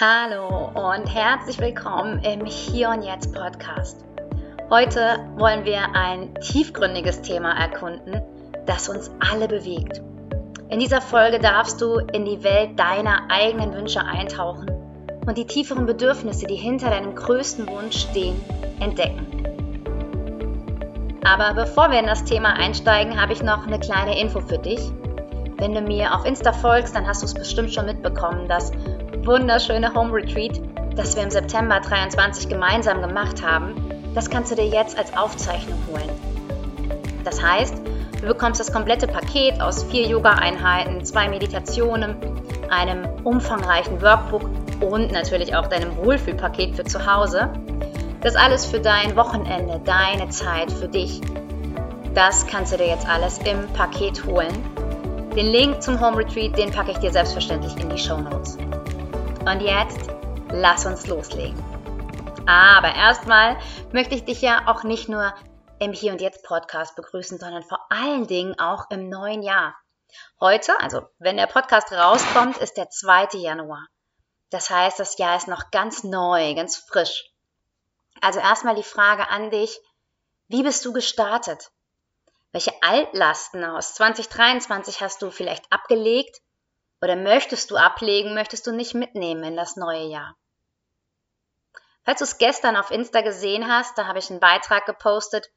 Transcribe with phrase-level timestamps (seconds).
[0.00, 4.04] Hallo und herzlich willkommen im Hier und Jetzt Podcast.
[4.68, 8.20] Heute wollen wir ein tiefgründiges Thema erkunden,
[8.66, 10.02] das uns alle bewegt.
[10.68, 14.68] In dieser Folge darfst du in die Welt deiner eigenen Wünsche eintauchen
[15.26, 18.42] und die tieferen Bedürfnisse, die hinter deinem größten Wunsch stehen,
[18.80, 19.28] entdecken.
[21.22, 24.80] Aber bevor wir in das Thema einsteigen, habe ich noch eine kleine Info für dich.
[25.56, 28.72] Wenn du mir auf Insta folgst, dann hast du es bestimmt schon mitbekommen, dass
[29.26, 30.60] wunderschöne Home Retreat,
[30.96, 33.74] das wir im September 23 gemeinsam gemacht haben,
[34.14, 36.10] das kannst du dir jetzt als Aufzeichnung holen.
[37.24, 37.74] Das heißt,
[38.20, 42.16] du bekommst das komplette Paket aus vier Yoga-Einheiten, zwei Meditationen,
[42.70, 44.48] einem umfangreichen Workbook
[44.80, 47.50] und natürlich auch deinem Wohlfühlpaket für zu Hause.
[48.20, 51.20] Das alles für dein Wochenende, deine Zeit für dich.
[52.14, 54.52] Das kannst du dir jetzt alles im Paket holen.
[55.36, 58.56] Den Link zum Home Retreat, den packe ich dir selbstverständlich in die Show Notes.
[59.46, 60.10] Und jetzt
[60.50, 61.62] lass uns loslegen.
[62.46, 63.58] Aber erstmal
[63.92, 65.34] möchte ich dich ja auch nicht nur
[65.78, 69.74] im Hier und Jetzt Podcast begrüßen, sondern vor allen Dingen auch im neuen Jahr.
[70.40, 73.36] Heute, also wenn der Podcast rauskommt, ist der 2.
[73.38, 73.86] Januar.
[74.48, 77.30] Das heißt, das Jahr ist noch ganz neu, ganz frisch.
[78.22, 79.78] Also erstmal die Frage an dich,
[80.48, 81.70] wie bist du gestartet?
[82.52, 86.40] Welche Altlasten aus 2023 hast du vielleicht abgelegt
[87.04, 90.36] oder möchtest du ablegen, möchtest du nicht mitnehmen in das neue Jahr?
[92.02, 95.50] Falls du es gestern auf Insta gesehen hast, da habe ich einen Beitrag gepostet,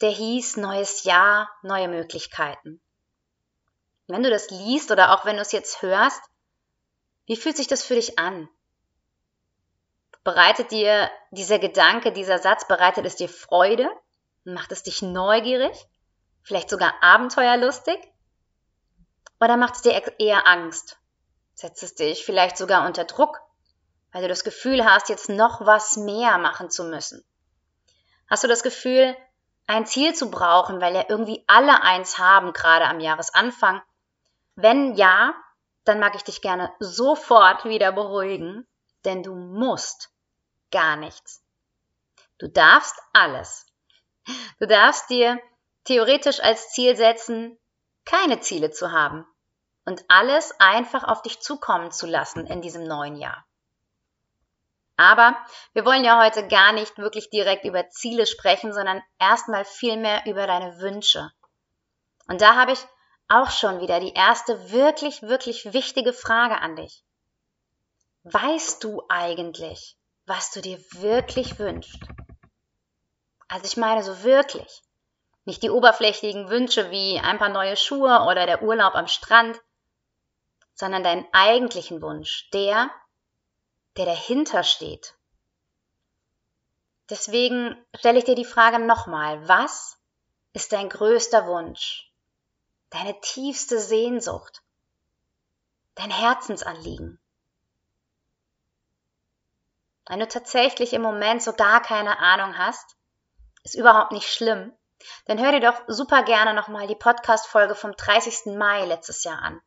[0.00, 2.80] der hieß Neues Jahr, neue Möglichkeiten.
[4.08, 6.20] Wenn du das liest oder auch wenn du es jetzt hörst,
[7.26, 8.48] wie fühlt sich das für dich an?
[10.24, 13.88] Bereitet dir dieser Gedanke, dieser Satz, bereitet es dir Freude?
[14.42, 15.86] Macht es dich neugierig?
[16.42, 17.96] Vielleicht sogar abenteuerlustig?
[19.40, 20.98] Oder macht es dir eher Angst?
[21.54, 23.40] Setzt es dich vielleicht sogar unter Druck,
[24.12, 27.24] weil du das Gefühl hast, jetzt noch was mehr machen zu müssen?
[28.28, 29.16] Hast du das Gefühl,
[29.66, 33.82] ein Ziel zu brauchen, weil ja irgendwie alle eins haben, gerade am Jahresanfang?
[34.56, 35.34] Wenn ja,
[35.84, 38.66] dann mag ich dich gerne sofort wieder beruhigen,
[39.04, 40.10] denn du musst
[40.70, 41.42] gar nichts.
[42.38, 43.66] Du darfst alles.
[44.58, 45.38] Du darfst dir
[45.84, 47.58] theoretisch als Ziel setzen,
[48.04, 49.26] keine Ziele zu haben
[49.84, 53.44] und alles einfach auf dich zukommen zu lassen in diesem neuen Jahr.
[54.96, 55.36] Aber
[55.72, 60.46] wir wollen ja heute gar nicht wirklich direkt über Ziele sprechen, sondern erstmal vielmehr über
[60.46, 61.32] deine Wünsche.
[62.28, 62.86] Und da habe ich
[63.28, 67.04] auch schon wieder die erste wirklich, wirklich wichtige Frage an dich.
[68.22, 71.98] Weißt du eigentlich, was du dir wirklich wünschst?
[73.48, 74.82] Also ich meine so wirklich.
[75.44, 79.60] Nicht die oberflächlichen Wünsche wie ein paar neue Schuhe oder der Urlaub am Strand,
[80.74, 82.90] sondern deinen eigentlichen Wunsch, der,
[83.96, 85.14] der dahinter steht.
[87.10, 89.98] Deswegen stelle ich dir die Frage nochmal, was
[90.54, 92.10] ist dein größter Wunsch,
[92.90, 94.62] deine tiefste Sehnsucht,
[95.94, 97.20] dein Herzensanliegen?
[100.06, 102.96] Wenn du tatsächlich im Moment so gar keine Ahnung hast,
[103.62, 104.72] ist überhaupt nicht schlimm,
[105.26, 108.56] dann hör dir doch super gerne nochmal die Podcast-Folge vom 30.
[108.56, 109.60] Mai letztes Jahr an.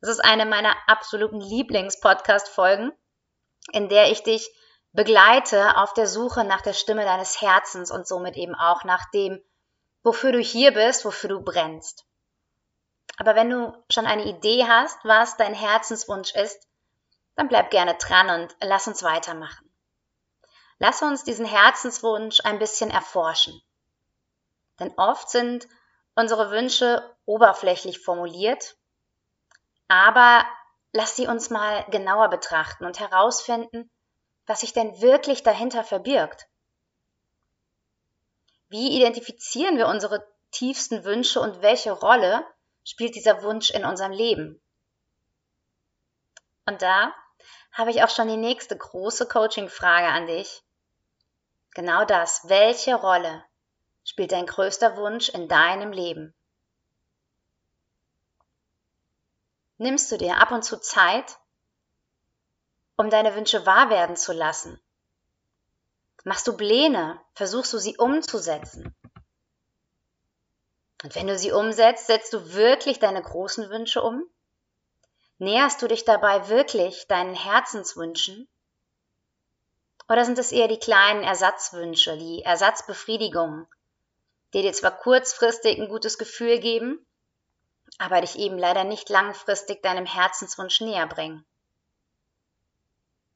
[0.00, 2.92] Das ist eine meiner absoluten Lieblings-Podcast-Folgen,
[3.72, 4.50] in der ich dich
[4.92, 9.42] begleite auf der Suche nach der Stimme deines Herzens und somit eben auch nach dem,
[10.02, 12.04] wofür du hier bist, wofür du brennst.
[13.16, 16.68] Aber wenn du schon eine Idee hast, was dein Herzenswunsch ist,
[17.36, 19.70] dann bleib gerne dran und lass uns weitermachen.
[20.78, 23.60] Lass uns diesen Herzenswunsch ein bisschen erforschen.
[24.80, 25.68] Denn oft sind
[26.14, 28.76] unsere Wünsche oberflächlich formuliert
[29.88, 30.44] aber
[30.92, 33.90] lass sie uns mal genauer betrachten und herausfinden,
[34.46, 36.46] was sich denn wirklich dahinter verbirgt.
[38.68, 42.44] Wie identifizieren wir unsere tiefsten Wünsche und welche Rolle
[42.84, 44.60] spielt dieser Wunsch in unserem Leben?
[46.66, 47.14] Und da
[47.72, 50.62] habe ich auch schon die nächste große Coaching-Frage an dich.
[51.74, 52.48] Genau das.
[52.48, 53.44] Welche Rolle
[54.04, 56.34] spielt dein größter Wunsch in deinem Leben?
[59.78, 61.38] nimmst du dir ab und zu Zeit,
[62.96, 64.80] um deine Wünsche wahr werden zu lassen?
[66.24, 67.20] Machst du Pläne?
[67.34, 68.94] Versuchst du sie umzusetzen?
[71.02, 74.24] Und wenn du sie umsetzt, setzt du wirklich deine großen Wünsche um?
[75.36, 78.48] Näherst du dich dabei wirklich deinen Herzenswünschen?
[80.08, 83.66] Oder sind es eher die kleinen Ersatzwünsche, die Ersatzbefriedigungen,
[84.54, 87.04] die dir zwar kurzfristig ein gutes Gefühl geben,
[87.98, 91.44] aber dich eben leider nicht langfristig deinem Herzenswunsch näher bringen.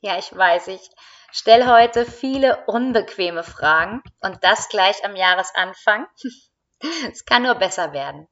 [0.00, 0.90] Ja, ich weiß, ich
[1.32, 6.06] stelle heute viele unbequeme Fragen und das gleich am Jahresanfang.
[7.10, 8.28] es kann nur besser werden.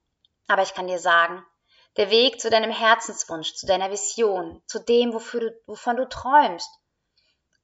[0.48, 1.42] Aber ich kann dir sagen,
[1.96, 6.68] der Weg zu deinem Herzenswunsch, zu deiner Vision, zu dem, wofür du, wovon du träumst,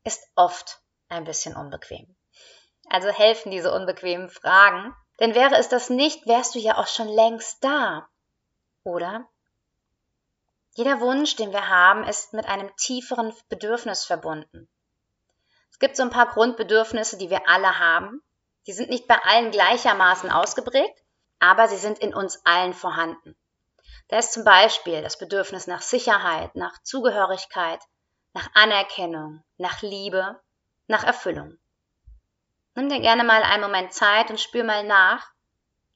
[0.05, 2.17] ist oft ein bisschen unbequem.
[2.89, 4.95] Also helfen diese unbequemen Fragen.
[5.21, 8.09] Denn wäre es das nicht, wärst du ja auch schon längst da.
[8.85, 9.29] Oder?
[10.75, 14.69] Jeder Wunsch, den wir haben, ist mit einem tieferen Bedürfnis verbunden.
[15.71, 18.23] Es gibt so ein paar Grundbedürfnisse, die wir alle haben.
[18.67, 21.03] Die sind nicht bei allen gleichermaßen ausgeprägt,
[21.41, 23.37] aber sie sind in uns allen vorhanden.
[24.09, 27.81] Da ist zum Beispiel das Bedürfnis nach Sicherheit, nach Zugehörigkeit,
[28.33, 30.41] nach Anerkennung, nach Liebe,
[30.87, 31.59] nach Erfüllung.
[32.79, 35.33] Nimm dir gerne mal einen Moment Zeit und spür mal nach,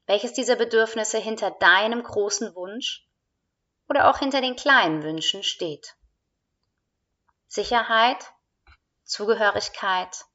[0.05, 3.07] welches dieser Bedürfnisse hinter deinem großen Wunsch
[3.87, 5.95] oder auch hinter den kleinen Wünschen steht.
[7.47, 8.33] Sicherheit,
[9.05, 10.25] Zugehörigkeit,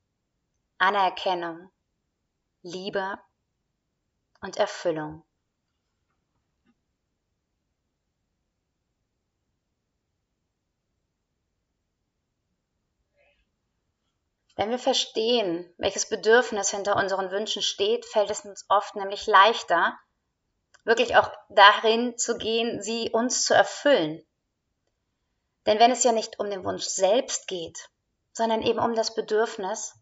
[0.79, 1.71] Anerkennung,
[2.62, 3.19] Liebe
[4.41, 5.25] und Erfüllung.
[14.58, 19.96] Wenn wir verstehen, welches Bedürfnis hinter unseren Wünschen steht, fällt es uns oft nämlich leichter,
[20.82, 24.26] wirklich auch darin zu gehen, sie uns zu erfüllen.
[25.66, 27.88] Denn wenn es ja nicht um den Wunsch selbst geht,
[28.32, 29.94] sondern eben um das Bedürfnis,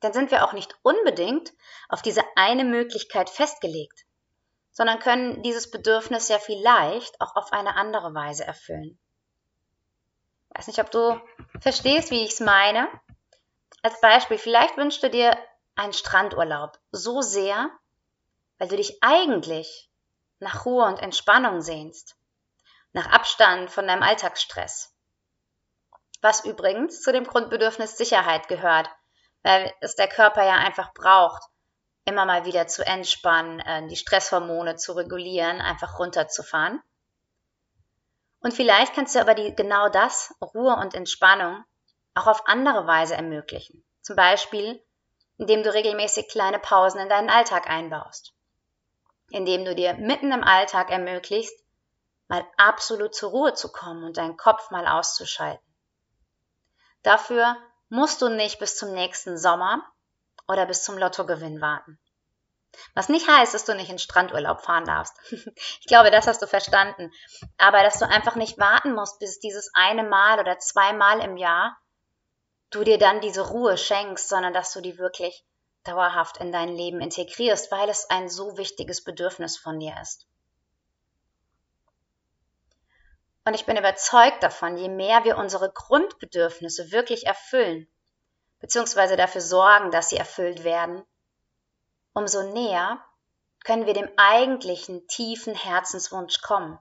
[0.00, 1.52] dann sind wir auch nicht unbedingt
[1.90, 4.06] auf diese eine Möglichkeit festgelegt,
[4.72, 8.98] sondern können dieses Bedürfnis ja vielleicht auch auf eine andere Weise erfüllen.
[10.48, 11.20] Ich weiß nicht, ob du
[11.60, 12.88] verstehst, wie ich es meine.
[13.82, 15.36] Als Beispiel, vielleicht wünschst du dir
[15.74, 17.70] einen Strandurlaub so sehr,
[18.58, 19.90] weil du dich eigentlich
[20.38, 22.16] nach Ruhe und Entspannung sehnst,
[22.92, 24.94] nach Abstand von deinem Alltagsstress.
[26.20, 28.90] Was übrigens zu dem Grundbedürfnis Sicherheit gehört,
[29.42, 31.42] weil es der Körper ja einfach braucht,
[32.04, 36.82] immer mal wieder zu entspannen, äh, die Stresshormone zu regulieren, einfach runterzufahren.
[38.40, 41.62] Und vielleicht kannst du aber die, genau das, Ruhe und Entspannung,
[42.14, 43.84] auch auf andere Weise ermöglichen.
[44.02, 44.82] Zum Beispiel,
[45.36, 48.34] indem du regelmäßig kleine Pausen in deinen Alltag einbaust
[49.30, 51.54] indem du dir mitten im Alltag ermöglicht,
[52.28, 55.64] mal absolut zur Ruhe zu kommen und deinen Kopf mal auszuschalten.
[57.02, 57.56] Dafür
[57.88, 59.82] musst du nicht bis zum nächsten Sommer
[60.46, 61.98] oder bis zum Lottogewinn warten.
[62.94, 65.14] Was nicht heißt, dass du nicht in Strandurlaub fahren darfst.
[65.32, 67.10] ich glaube, das hast du verstanden.
[67.58, 71.76] Aber dass du einfach nicht warten musst, bis dieses eine Mal oder zweimal im Jahr
[72.70, 75.44] du dir dann diese Ruhe schenkst, sondern dass du die wirklich
[75.84, 80.26] dauerhaft in dein Leben integrierst, weil es ein so wichtiges Bedürfnis von dir ist.
[83.44, 87.88] Und ich bin überzeugt davon, je mehr wir unsere Grundbedürfnisse wirklich erfüllen,
[88.60, 91.02] beziehungsweise dafür sorgen, dass sie erfüllt werden,
[92.12, 93.02] umso näher
[93.64, 96.78] können wir dem eigentlichen tiefen Herzenswunsch kommen.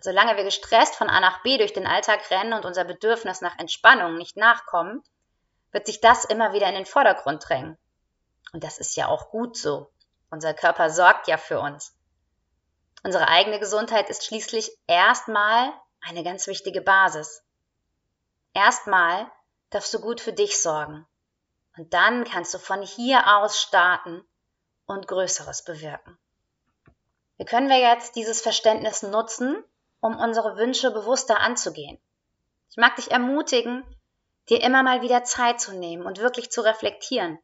[0.00, 3.58] Solange wir gestresst von A nach B durch den Alltag rennen und unser Bedürfnis nach
[3.58, 5.02] Entspannung nicht nachkommen,
[5.72, 7.78] wird sich das immer wieder in den Vordergrund drängen.
[8.52, 9.90] Und das ist ja auch gut so.
[10.30, 11.96] Unser Körper sorgt ja für uns.
[13.02, 17.42] Unsere eigene Gesundheit ist schließlich erstmal eine ganz wichtige Basis.
[18.52, 19.30] Erstmal
[19.70, 21.06] darfst du gut für dich sorgen.
[21.76, 24.24] Und dann kannst du von hier aus starten
[24.86, 26.18] und Größeres bewirken.
[27.36, 29.62] Wie können wir jetzt dieses Verständnis nutzen,
[30.04, 31.98] um unsere Wünsche bewusster anzugehen?
[32.70, 33.82] Ich mag dich ermutigen,
[34.50, 37.38] dir immer mal wieder Zeit zu nehmen und wirklich zu reflektieren,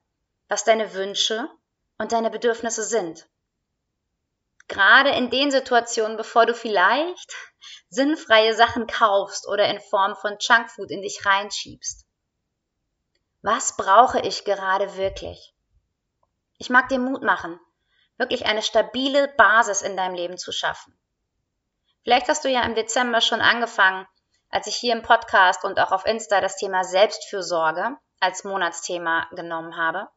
[0.47, 1.49] was deine Wünsche
[1.97, 3.27] und deine Bedürfnisse sind.
[4.69, 7.35] Gerade in den Situationen, bevor du vielleicht
[7.89, 12.05] sinnfreie Sachen kaufst oder in Form von Junkfood in dich reinschiebst.
[13.41, 15.55] Was brauche ich gerade wirklich?
[16.59, 17.59] Ich mag dir Mut machen,
[18.19, 20.95] wirklich eine stabile Basis in deinem Leben zu schaffen.
[22.03, 24.07] Vielleicht hast du ja im Dezember schon angefangen,
[24.51, 29.77] als ich hier im Podcast und auch auf Insta das Thema Selbstfürsorge als Monatsthema genommen
[29.77, 30.09] habe.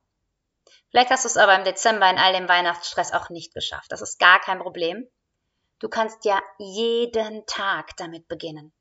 [0.90, 3.92] Vielleicht hast du es aber im Dezember in all dem Weihnachtsstress auch nicht geschafft.
[3.92, 5.08] Das ist gar kein Problem.
[5.80, 8.72] Du kannst ja jeden Tag damit beginnen.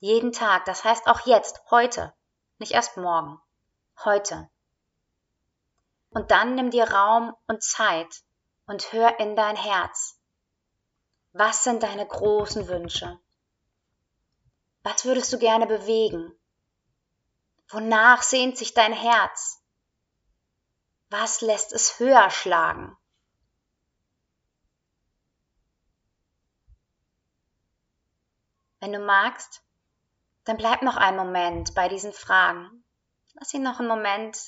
[0.00, 2.14] Jeden Tag, das heißt auch jetzt, heute,
[2.58, 3.40] nicht erst morgen,
[4.04, 4.48] heute.
[6.10, 8.22] Und dann nimm dir Raum und Zeit
[8.66, 10.17] und hör in dein Herz.
[11.32, 13.18] Was sind deine großen Wünsche?
[14.82, 16.32] Was würdest du gerne bewegen?
[17.68, 19.62] Wonach sehnt sich dein Herz?
[21.10, 22.96] Was lässt es höher schlagen?
[28.80, 29.62] Wenn du magst,
[30.44, 32.84] dann bleib noch einen Moment bei diesen Fragen.
[33.34, 34.38] Lass ihn noch einen Moment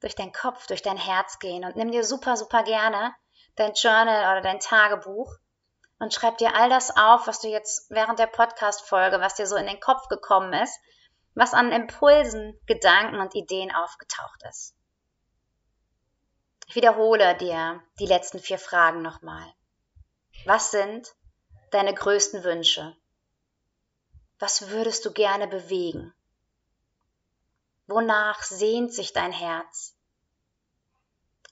[0.00, 3.14] durch deinen Kopf, durch dein Herz gehen und nimm dir super, super gerne
[3.56, 5.34] dein Journal oder dein Tagebuch
[5.98, 9.56] und schreib dir all das auf, was du jetzt während der Podcast-Folge, was dir so
[9.56, 10.78] in den Kopf gekommen ist,
[11.34, 14.74] was an Impulsen, Gedanken und Ideen aufgetaucht ist.
[16.68, 19.54] Ich wiederhole dir die letzten vier Fragen nochmal.
[20.44, 21.14] Was sind
[21.70, 22.96] deine größten Wünsche?
[24.38, 26.12] Was würdest du gerne bewegen?
[27.86, 29.96] Wonach sehnt sich dein Herz?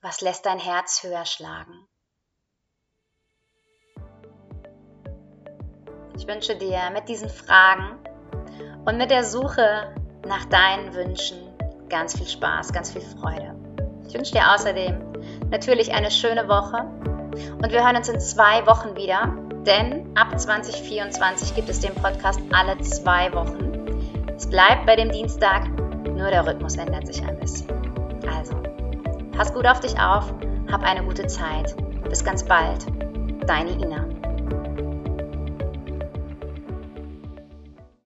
[0.02, 1.88] Was lässt dein Herz höher schlagen?
[6.16, 7.98] Ich wünsche dir mit diesen Fragen
[8.84, 9.92] und mit der Suche
[10.26, 11.38] nach deinen Wünschen
[11.88, 13.54] ganz viel Spaß, ganz viel Freude.
[14.06, 14.96] Ich wünsche dir außerdem
[15.50, 16.84] natürlich eine schöne Woche
[17.62, 19.34] und wir hören uns in zwei Wochen wieder,
[19.66, 23.72] denn ab 2024 gibt es den Podcast alle zwei Wochen.
[24.36, 25.68] Es bleibt bei dem Dienstag,
[26.06, 27.68] nur der Rhythmus ändert sich ein bisschen.
[28.38, 28.54] Also,
[29.36, 30.32] pass gut auf dich auf,
[30.70, 31.74] hab eine gute Zeit.
[32.08, 32.86] Bis ganz bald.
[33.46, 34.03] Deine Ina.